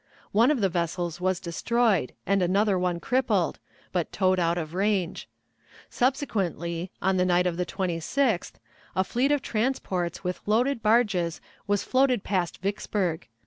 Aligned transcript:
One 0.31 0.49
of 0.49 0.61
the 0.61 0.67
vessels 0.69 1.21
was 1.21 1.39
destroyed, 1.39 2.13
and 2.25 2.41
another 2.41 2.79
one 2.79 2.99
crippled, 2.99 3.59
but 3.91 4.11
towed 4.11 4.39
out 4.39 4.57
of 4.57 4.73
range. 4.73 5.29
Subsequently, 5.91 6.89
on 7.03 7.17
the 7.17 7.23
night 7.23 7.45
of 7.45 7.55
the 7.55 7.67
26th, 7.67 8.53
a 8.95 9.03
fleet 9.03 9.31
of 9.31 9.43
transports 9.43 10.23
with 10.23 10.41
loaded 10.47 10.81
barges 10.81 11.39
was 11.67 11.83
floated 11.83 12.23
past 12.23 12.63
Vicksburg. 12.63 13.27